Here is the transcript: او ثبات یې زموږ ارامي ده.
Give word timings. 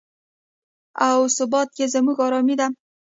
او 1.07 1.19
ثبات 1.37 1.69
یې 1.79 1.85
زموږ 1.93 2.17
ارامي 2.25 2.55
ده. 2.59 2.67